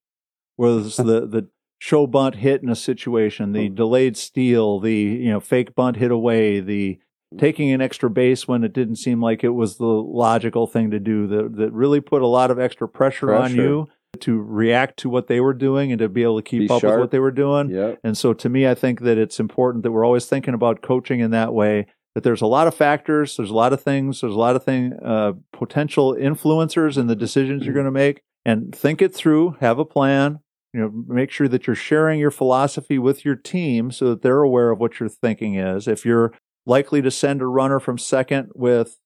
was 0.58 0.96
the 0.98 1.28
the 1.28 1.50
show 1.78 2.08
bunt 2.08 2.36
hit 2.36 2.64
in 2.64 2.70
a 2.70 2.76
situation, 2.76 3.52
the 3.52 3.68
oh. 3.68 3.74
delayed 3.74 4.18
steal, 4.18 4.80
the 4.80 4.96
you 4.96 5.30
know 5.30 5.40
fake 5.40 5.76
bunt 5.76 5.98
hit 5.98 6.12
away, 6.12 6.60
the 6.60 7.00
taking 7.38 7.72
an 7.72 7.82
extra 7.82 8.10
base 8.10 8.48
when 8.48 8.64
it 8.64 8.74
didn't 8.74 8.96
seem 8.96 9.22
like 9.22 9.44
it 9.44 9.50
was 9.50 9.78
the 9.78 9.86
logical 9.86 10.66
thing 10.66 10.90
to 10.92 11.00
do. 11.00 11.28
That 11.28 11.56
that 11.58 11.72
really 11.74 12.02
put 12.02 12.24
a 12.24 12.28
lot 12.28 12.50
of 12.50 12.60
extra 12.60 12.88
pressure, 12.88 13.28
pressure. 13.28 13.44
on 13.44 13.56
you 13.56 13.88
to 14.22 14.42
react 14.42 14.98
to 14.98 15.10
what 15.10 15.28
they 15.28 15.40
were 15.40 15.54
doing 15.54 15.92
and 15.92 16.00
to 16.00 16.10
be 16.10 16.24
able 16.24 16.38
to 16.38 16.44
keep 16.44 16.68
be 16.68 16.70
up 16.70 16.82
sharp. 16.82 16.94
with 16.94 17.00
what 17.00 17.12
they 17.12 17.20
were 17.20 17.32
doing. 17.32 17.70
Yep. 17.70 18.00
And 18.04 18.18
so 18.18 18.34
to 18.34 18.50
me, 18.50 18.68
I 18.68 18.76
think 18.76 19.02
that 19.02 19.18
it's 19.18 19.40
important 19.40 19.84
that 19.84 19.92
we're 19.92 20.06
always 20.06 20.26
thinking 20.26 20.54
about 20.54 20.82
coaching 20.82 21.20
in 21.20 21.32
that 21.32 21.54
way. 21.54 21.88
That 22.14 22.24
there's 22.24 22.42
a 22.42 22.48
lot 22.48 22.68
of 22.68 22.74
factors, 22.74 23.36
there's 23.36 23.50
a 23.50 23.56
lot 23.56 23.74
of 23.74 23.84
things, 23.84 24.22
there's 24.22 24.34
a 24.34 24.40
lot 24.40 24.56
of 24.56 24.64
thing 24.64 24.94
uh, 25.04 25.34
potential 25.52 26.16
influencers 26.16 26.98
in 26.98 27.08
the 27.08 27.16
decisions 27.16 27.66
you're 27.66 27.74
mm-hmm. 27.74 27.84
going 27.84 27.86
to 27.86 27.92
make, 27.92 28.22
and 28.46 28.74
think 28.74 29.02
it 29.02 29.14
through. 29.14 29.58
Have 29.60 29.80
a 29.80 29.86
plan, 29.86 30.40
you 30.76 30.82
know 30.82 30.92
make 31.08 31.32
sure 31.32 31.48
that 31.48 31.66
you're 31.66 31.76
sharing 31.76 32.20
your 32.20 32.32
philosophy 32.32 33.00
with 33.00 33.24
your 33.24 33.36
team 33.36 33.92
so 33.92 34.10
that 34.10 34.22
they're 34.22 34.42
aware 34.42 34.72
of 34.72 34.80
what 34.80 35.00
your 35.00 35.08
thinking 35.08 35.56
is 35.56 35.88
if 35.88 36.06
you're 36.06 36.34
likely 36.66 37.02
to 37.02 37.10
send 37.10 37.42
a 37.42 37.48
runner 37.48 37.80
from 37.80 37.98
second 37.98 38.50
with 38.54 38.98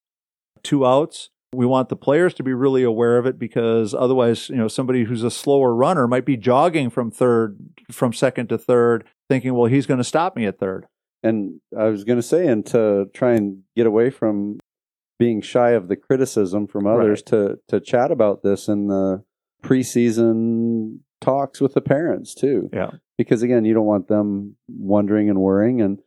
two 0.64 0.84
outs 0.84 1.30
We 1.54 1.66
want 1.66 1.90
the 1.90 1.96
players 1.96 2.34
to 2.36 2.44
be 2.44 2.54
really 2.54 2.84
aware 2.84 3.18
of 3.18 3.26
it 3.26 3.40
because 3.40 3.94
otherwise, 3.96 4.50
you 4.50 4.56
know, 4.56 4.68
somebody 4.68 5.04
who's 5.06 5.24
a 5.24 5.32
slower 5.32 5.74
runner 5.74 6.08
might 6.08 6.26
be 6.26 6.38
jogging 6.38 6.90
from 6.92 7.10
third, 7.10 7.58
from 7.92 8.14
second 8.14 8.48
to 8.50 8.58
third, 8.58 9.06
thinking, 9.30 9.56
well, 9.56 9.66
he's 9.66 9.88
going 9.88 9.98
to 9.98 10.04
stop 10.04 10.36
me 10.36 10.46
at 10.46 10.60
third. 10.60 10.86
And 11.24 11.60
I 11.78 11.86
was 11.86 12.04
going 12.04 12.20
to 12.20 12.24
say, 12.24 12.46
and 12.48 12.66
to 12.68 13.10
try 13.14 13.34
and 13.34 13.64
get 13.76 13.88
away 13.88 14.10
from 14.12 14.60
being 15.18 15.42
shy 15.42 15.72
of 15.72 15.88
the 15.90 15.96
criticism 15.98 16.68
from 16.68 16.86
others, 16.88 17.20
Right. 17.20 17.26
to 17.26 17.60
to 17.68 17.80
chat 17.82 18.10
about 18.12 18.42
this 18.44 18.68
in 18.70 18.88
the 18.88 19.24
preseason 19.64 21.00
talks 21.22 21.60
with 21.60 21.74
the 21.74 21.82
parents 21.82 22.34
too. 22.34 22.70
Yeah. 22.72 22.92
because 23.18 23.42
again, 23.42 23.66
you 23.66 23.74
don't 23.74 23.86
want 23.86 24.08
them 24.08 24.56
wondering 24.70 25.30
and 25.30 25.40
worrying, 25.42 25.82
and 25.82 26.00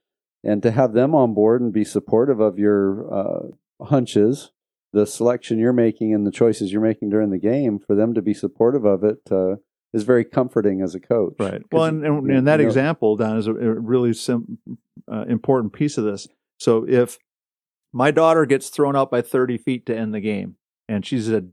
and 0.45 0.63
to 0.63 0.71
have 0.71 0.93
them 0.93 1.15
on 1.15 1.35
board 1.35 1.61
and 1.61 1.73
be 1.73 1.85
supportive 1.85 2.41
of 2.41 2.59
your 2.59 3.13
uh, 3.13 3.85
hunches, 3.85 4.51
the 4.93 5.07
selection 5.07 5.59
you're 5.59 5.73
making 5.73 6.15
and 6.15 6.27
the 6.27 6.31
choices 6.31 6.73
you're 6.73 6.83
making 6.83 7.11
during 7.11 7.31
the 7.31 7.39
game, 7.39 7.79
for 7.79 7.95
them 7.95 8.15
to 8.15 8.23
be 8.23 8.35
supportive 8.35 8.85
of 8.85 9.03
it 9.05 9.19
uh, 9.31 9.57
is 9.93 10.03
very 10.05 10.25
comforting 10.25 10.81
as 10.83 10.95
a 10.95 11.01
coach. 11.01 11.35
Right. 11.39 11.63
Well, 11.73 11.85
and, 11.85 12.05
and, 12.05 12.27
you- 12.29 12.35
and 12.37 12.47
that 12.47 12.61
you 12.61 12.65
know- 12.67 12.69
example, 12.71 13.17
Don, 13.17 13.39
is 13.39 13.47
a, 13.47 13.53
a 13.55 13.81
really 13.81 14.13
sim, 14.13 14.59
uh, 15.11 15.25
important 15.29 15.73
piece 15.73 15.97
of 15.99 16.05
this. 16.05 16.29
So 16.59 16.87
if 16.89 17.19
my 17.93 18.11
daughter 18.11 18.47
gets 18.47 18.69
thrown 18.69 18.97
out 18.97 19.11
by 19.11 19.23
30 19.23 19.59
feet 19.59 19.87
to 19.87 19.97
end 19.97 20.15
the 20.15 20.21
game, 20.21 20.57
and 20.89 21.05
she's 21.07 21.29
a 21.31 21.45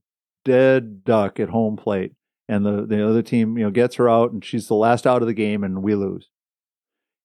dead 0.45 1.03
duck 1.03 1.39
at 1.39 1.49
home 1.49 1.75
plate, 1.77 2.13
and 2.47 2.65
the, 2.65 2.85
the 2.85 3.07
other 3.07 3.21
team, 3.21 3.57
you 3.57 3.63
know, 3.65 3.71
gets 3.71 3.95
her 3.95 4.09
out, 4.09 4.31
and 4.31 4.43
she's 4.43 4.67
the 4.67 4.73
last 4.75 5.05
out 5.05 5.21
of 5.21 5.27
the 5.27 5.33
game, 5.33 5.63
and 5.63 5.83
we 5.83 5.95
lose. 5.95 6.29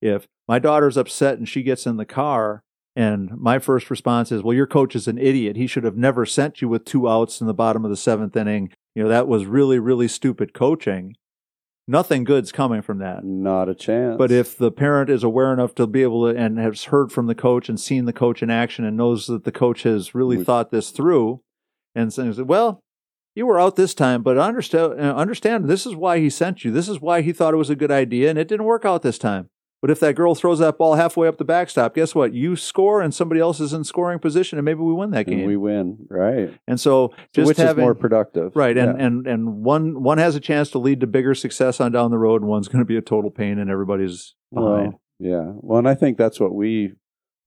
If 0.03 0.27
my 0.47 0.59
daughter's 0.59 0.97
upset 0.99 1.39
and 1.39 1.49
she 1.49 1.63
gets 1.63 1.87
in 1.87 1.97
the 1.97 2.05
car, 2.05 2.63
and 2.97 3.31
my 3.37 3.59
first 3.59 3.91
response 3.91 4.31
is, 4.33 4.43
"Well, 4.43 4.55
your 4.57 4.67
coach 4.67 4.95
is 4.95 5.09
an 5.09 5.19
idiot. 5.19 5.57
He 5.57 5.67
should 5.67 5.85
have 5.85 5.97
never 5.97 6.25
sent 6.27 6.63
you 6.63 6.69
with 6.69 6.85
two 6.85 7.09
outs 7.09 7.41
in 7.41 7.47
the 7.47 7.55
bottom 7.55 7.85
of 7.85 7.91
the 7.91 7.97
seventh 7.97 8.37
inning. 8.37 8.71
You 8.95 9.03
know 9.03 9.09
that 9.09 9.29
was 9.29 9.47
really, 9.47 9.79
really 9.79 10.09
stupid 10.09 10.55
coaching." 10.55 11.17
Nothing 11.87 12.25
good's 12.25 12.51
coming 12.51 12.81
from 12.81 12.99
that. 13.01 13.25
Not 13.25 13.69
a 13.69 13.75
chance. 13.75 14.17
But 14.17 14.31
if 14.33 14.57
the 14.57 14.71
parent 14.73 15.11
is 15.11 15.23
aware 15.23 15.53
enough 15.53 15.75
to 15.75 15.87
be 15.87 16.03
able 16.03 16.33
to 16.33 16.39
and 16.39 16.59
has 16.59 16.85
heard 16.85 17.13
from 17.13 17.27
the 17.27 17.35
coach 17.35 17.69
and 17.69 17.79
seen 17.79 18.07
the 18.07 18.13
coach 18.13 18.43
in 18.43 18.49
action 18.49 18.87
and 18.87 18.97
knows 18.97 19.27
that 19.27 19.45
the 19.45 19.53
coach 19.53 19.83
has 19.83 20.15
really 20.15 20.39
We- 20.39 20.45
thought 20.45 20.71
this 20.71 20.91
through 20.91 21.41
and 21.95 22.11
says, 22.11 22.41
well, 22.41 22.81
you 23.35 23.45
were 23.45 23.61
out 23.61 23.77
this 23.77 23.93
time, 23.95 24.23
but 24.23 24.39
understand, 24.39 24.95
uh, 24.99 25.15
understand 25.15 25.67
this 25.69 25.85
is 25.85 25.95
why 25.95 26.21
he 26.21 26.31
sent 26.31 26.65
you. 26.65 26.71
This 26.71 26.89
is 26.89 27.03
why 27.03 27.21
he 27.21 27.33
thought 27.33 27.53
it 27.53 27.59
was 27.59 27.69
a 27.71 27.77
good 27.77 27.91
idea 27.91 28.31
and 28.31 28.39
it 28.39 28.49
didn't 28.49 28.65
work 28.65 28.87
out 28.87 29.03
this 29.03 29.19
time. 29.19 29.51
But 29.85 29.91
if 29.91 30.01
that 30.01 30.15
girl 30.15 30.35
throws 30.35 30.61
that 30.61 30.79
ball 30.79 30.95
halfway 30.95 31.29
up 31.29 31.37
the 31.37 31.45
backstop, 31.45 31.95
guess 31.95 32.15
what? 32.15 32.33
You 32.33 32.57
score 32.57 33.03
and 33.03 33.13
somebody 33.13 33.39
else 33.39 33.61
is 33.61 33.75
in 33.75 33.85
scoring 33.85 34.19
position 34.19 34.57
and 34.57 34.65
maybe 34.65 34.81
we 34.81 34.95
win 34.95 35.11
that 35.11 35.27
and 35.27 35.37
game. 35.37 35.47
we 35.47 35.59
win, 35.59 36.07
right? 36.09 36.59
and 36.67 36.81
so 36.81 37.13
just 37.35 37.49
Which 37.49 37.59
having 37.59 37.83
is 37.83 37.85
more 37.85 37.95
productive, 37.95 38.57
Right, 38.57 38.79
and, 38.79 38.99
Yeah. 38.99 39.05
and 39.07 39.27
and 39.27 39.63
one 39.63 40.03
one 40.03 40.17
has 40.17 40.37
a 40.37 40.41
chance 40.41 40.71
to 40.71 40.79
lead 40.79 41.01
to 41.03 41.07
bigger 41.07 41.35
success 41.35 41.83
on 41.83 41.93
down 41.93 42.11
the 42.11 42.17
road, 42.17 42.41
and 42.41 42.49
one's 42.49 42.67
going 42.69 42.79
to 42.79 42.87
be 42.87 42.97
a 42.97 43.03
total 43.03 43.31
pain, 43.31 43.59
and 43.59 43.69
everybody's 43.71 44.35
behind. 44.51 44.93
Well, 44.95 45.01
yeah. 45.19 45.53
Well, 45.57 45.81
and 45.81 45.89
I 45.91 45.95
think 45.95 46.17
that's 46.17 46.41
what 46.41 46.55
we 46.55 46.95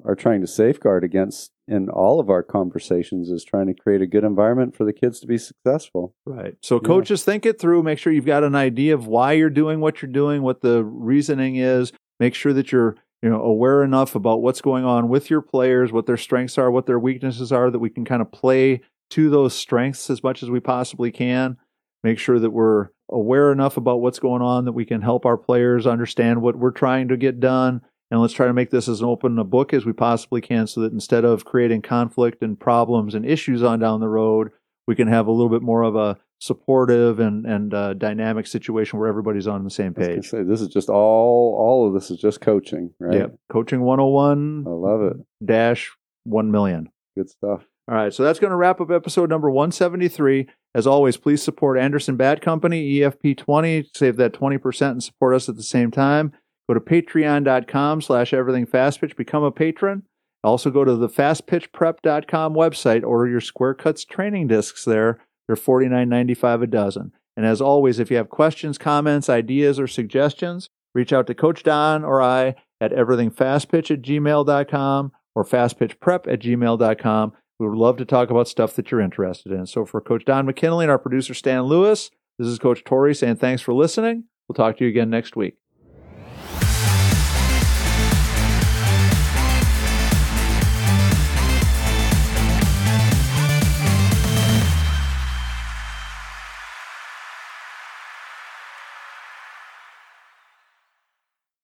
are 0.05 0.13
trying 0.13 0.41
to 0.41 0.47
safeguard 0.47 1.03
against 1.03 1.49
in 1.67 1.89
all 1.89 2.19
of 2.19 2.29
our 2.29 2.43
conversations 2.43 3.31
is 3.31 3.43
trying 3.43 3.65
to 3.65 3.73
create 3.73 4.01
a 4.03 4.05
good 4.05 4.23
environment 4.23 4.75
for 4.75 4.85
the 4.85 4.93
kids 4.93 5.19
to 5.21 5.25
be 5.27 5.39
successful. 5.39 6.13
Right. 6.23 6.53
So 6.61 6.75
Yeah. 6.75 6.81
coaches 6.85 7.23
think 7.23 7.47
it 7.47 7.59
through. 7.59 7.81
Make 7.81 7.97
sure 7.97 8.13
you've 8.13 8.27
got 8.27 8.43
an 8.43 8.53
idea 8.53 8.93
of 8.93 9.07
why 9.07 9.31
you're 9.33 9.49
doing 9.49 9.79
what 9.81 10.03
you're 10.03 10.11
doing, 10.11 10.43
what 10.43 10.61
the 10.61 10.83
reasoning 10.85 11.55
is. 11.55 11.91
Make 12.19 12.35
sure 12.35 12.53
that 12.53 12.71
you're 12.71 12.95
you 13.21 13.29
know 13.29 13.41
aware 13.41 13.83
enough 13.83 14.15
about 14.15 14.41
what's 14.41 14.61
going 14.61 14.85
on 14.85 15.09
with 15.09 15.29
your 15.29 15.41
players, 15.41 15.91
what 15.91 16.05
their 16.05 16.17
strengths 16.17 16.57
are, 16.57 16.71
what 16.71 16.85
their 16.85 16.99
weaknesses 16.99 17.51
are, 17.51 17.71
that 17.71 17.79
we 17.79 17.89
can 17.89 18.05
kind 18.05 18.21
of 18.21 18.31
play 18.31 18.81
to 19.11 19.29
those 19.29 19.53
strengths 19.53 20.09
as 20.09 20.23
much 20.23 20.43
as 20.43 20.49
we 20.49 20.59
possibly 20.59 21.11
can. 21.11 21.57
Make 22.03 22.19
sure 22.19 22.39
that 22.39 22.51
we're 22.51 22.89
aware 23.09 23.51
enough 23.51 23.77
about 23.77 24.01
what's 24.01 24.19
going 24.19 24.41
on 24.41 24.65
that 24.65 24.73
we 24.73 24.85
can 24.85 25.01
help 25.01 25.25
our 25.25 25.37
players 25.37 25.87
understand 25.87 26.41
what 26.41 26.57
we're 26.57 26.71
trying 26.71 27.07
to 27.07 27.17
get 27.17 27.39
done. 27.39 27.81
And 28.09 28.21
let's 28.21 28.33
try 28.33 28.47
to 28.47 28.53
make 28.53 28.69
this 28.69 28.87
as 28.87 29.01
open 29.01 29.37
a 29.37 29.43
book 29.43 29.73
as 29.73 29.85
we 29.85 29.93
possibly 29.93 30.39
can 30.41 30.67
so 30.67 30.81
that 30.81 30.93
instead 30.93 31.25
of 31.25 31.45
creating 31.45 31.81
conflict 31.81 32.41
and 32.41 32.59
problems 32.59 33.15
and 33.15 33.25
issues 33.25 33.63
on 33.63 33.79
down 33.79 33.99
the 33.99 34.07
road, 34.07 34.51
we 34.87 34.95
can 34.95 35.07
have 35.07 35.27
a 35.27 35.31
little 35.31 35.49
bit 35.49 35.61
more 35.61 35.83
of 35.83 35.95
a 35.95 36.17
supportive 36.39 37.19
and 37.19 37.45
and 37.45 37.73
uh, 37.73 37.93
dynamic 37.93 38.45
situation 38.47 38.99
where 38.99 39.07
everybody's 39.07 39.47
on 39.47 39.63
the 39.63 39.69
same 39.69 39.93
page. 39.93 40.29
say 40.29 40.43
this 40.43 40.61
is 40.61 40.67
just 40.67 40.89
all 40.89 41.55
all 41.59 41.87
of 41.87 41.93
this 41.93 42.11
is 42.11 42.17
just 42.19 42.41
coaching, 42.41 42.91
right? 42.99 43.17
Yep. 43.19 43.35
Coaching 43.51 43.81
101 43.81 44.65
I 44.67 44.69
love 44.69 45.01
it. 45.01 45.17
dash 45.43 45.91
1 46.25 46.51
million. 46.51 46.89
Good 47.15 47.29
stuff. 47.29 47.63
All 47.89 47.95
right, 47.95 48.13
so 48.13 48.21
that's 48.21 48.39
going 48.39 48.51
to 48.51 48.57
wrap 48.57 48.81
up 48.81 48.91
episode 48.91 49.29
number 49.29 49.49
173. 49.49 50.47
As 50.75 50.85
always, 50.85 51.15
please 51.15 51.41
support 51.41 51.79
Anderson 51.79 52.17
Bat 52.17 52.41
Company, 52.41 52.81
E 52.85 52.99
EFP20, 52.99 53.85
save 53.95 54.17
that 54.17 54.33
20% 54.33 54.91
and 54.91 55.03
support 55.03 55.33
us 55.33 55.47
at 55.47 55.55
the 55.55 55.63
same 55.63 55.89
time. 55.89 56.33
Go 56.67 56.73
to 56.73 56.81
patreon.com 56.81 58.01
slash 58.01 58.33
everything 58.33 58.65
fast 58.65 58.99
pitch, 58.99 59.15
become 59.15 59.43
a 59.43 59.51
patron. 59.51 60.03
Also 60.43 60.69
go 60.69 60.83
to 60.83 60.95
the 60.97 61.07
fastpitchprep.com 61.07 62.53
website, 62.53 63.03
order 63.05 63.29
your 63.29 63.41
Square 63.41 63.75
Cuts 63.75 64.03
training 64.05 64.47
discs 64.47 64.83
there. 64.85 65.19
They're 65.47 65.55
$49.95 65.55 66.63
a 66.63 66.67
dozen. 66.67 67.11
And 67.35 67.45
as 67.45 67.61
always, 67.61 67.99
if 67.99 68.09
you 68.09 68.17
have 68.17 68.29
questions, 68.29 68.77
comments, 68.77 69.29
ideas, 69.29 69.79
or 69.79 69.87
suggestions, 69.87 70.69
reach 70.93 71.13
out 71.13 71.27
to 71.27 71.35
Coach 71.35 71.63
Don 71.63 72.03
or 72.03 72.21
I 72.21 72.55
at 72.81 72.91
everythingfastpitch 72.91 73.91
at 73.91 74.01
gmail.com 74.01 75.11
or 75.35 75.43
fastpitchprep 75.43 76.31
at 76.31 76.39
gmail.com. 76.39 77.33
We 77.59 77.67
would 77.67 77.77
love 77.77 77.97
to 77.97 78.05
talk 78.05 78.29
about 78.29 78.47
stuff 78.47 78.75
that 78.75 78.91
you're 78.91 79.01
interested 79.01 79.51
in. 79.51 79.65
So 79.65 79.85
for 79.85 80.01
Coach 80.01 80.25
Don 80.25 80.45
McKinley 80.45 80.85
and 80.85 80.91
our 80.91 80.99
producer 80.99 81.33
Stan 81.33 81.63
Lewis, 81.63 82.11
this 82.37 82.47
is 82.47 82.59
Coach 82.59 82.83
Tory 82.83 83.15
saying 83.15 83.37
thanks 83.37 83.61
for 83.61 83.73
listening. 83.73 84.25
We'll 84.47 84.55
talk 84.55 84.77
to 84.77 84.83
you 84.83 84.89
again 84.89 85.09
next 85.09 85.35
week. 85.35 85.57